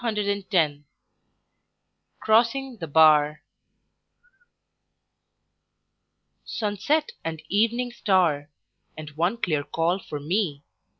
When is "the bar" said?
2.79-3.43